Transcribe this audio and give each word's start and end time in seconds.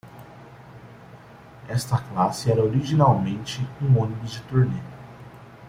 Esta 1.69 1.99
classe 2.01 2.49
era 2.51 2.63
originalmente 2.63 3.61
um 3.79 3.99
ônibus 4.01 4.31
de 4.31 4.41
turnê. 4.45 4.81